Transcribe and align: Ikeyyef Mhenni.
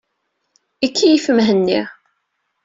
Ikeyyef 0.87 1.25
Mhenni. 1.35 1.81